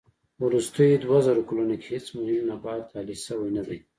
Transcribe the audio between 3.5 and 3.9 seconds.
نه دي.